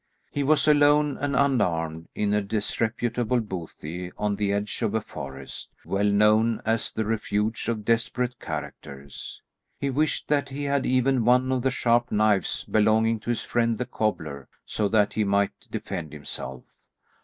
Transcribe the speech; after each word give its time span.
He 0.31 0.41
was 0.41 0.67
alone 0.67 1.15
and 1.19 1.35
unarmed 1.35 2.07
in 2.15 2.33
a 2.33 2.41
disreputable 2.41 3.39
bothy 3.39 4.11
on 4.17 4.35
the 4.35 4.51
edge 4.51 4.81
of 4.81 4.95
a 4.95 4.99
forest, 5.01 5.69
well 5.85 6.09
known 6.11 6.59
as 6.65 6.91
the 6.91 7.05
refuge 7.05 7.69
of 7.69 7.85
desperate 7.85 8.39
characters. 8.39 9.43
He 9.79 9.91
wished 9.91 10.27
that 10.27 10.49
he 10.49 10.63
had 10.63 10.87
even 10.87 11.23
one 11.23 11.51
of 11.51 11.61
the 11.61 11.69
sharp 11.69 12.11
knives 12.11 12.63
belonging 12.63 13.19
to 13.19 13.29
his 13.29 13.43
friend 13.43 13.77
the 13.77 13.85
cobbler, 13.85 14.47
so 14.65 14.87
that 14.89 15.13
he 15.13 15.23
might 15.23 15.67
defend 15.69 16.13
himself. 16.13 16.63